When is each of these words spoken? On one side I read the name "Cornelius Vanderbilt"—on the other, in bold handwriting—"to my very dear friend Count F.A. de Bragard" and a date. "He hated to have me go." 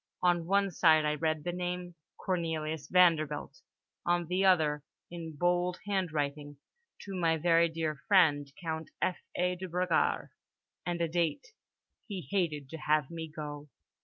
On 0.23 0.47
one 0.47 0.71
side 0.71 1.05
I 1.05 1.13
read 1.13 1.43
the 1.43 1.51
name 1.51 1.93
"Cornelius 2.17 2.87
Vanderbilt"—on 2.87 4.25
the 4.25 4.43
other, 4.43 4.83
in 5.11 5.35
bold 5.35 5.77
handwriting—"to 5.85 7.13
my 7.15 7.37
very 7.37 7.69
dear 7.69 7.97
friend 8.07 8.51
Count 8.59 8.89
F.A. 8.99 9.55
de 9.57 9.67
Bragard" 9.69 10.29
and 10.87 11.01
a 11.01 11.07
date. 11.07 11.53
"He 12.07 12.27
hated 12.31 12.67
to 12.69 12.77
have 12.77 13.11
me 13.11 13.27
go." 13.27 13.69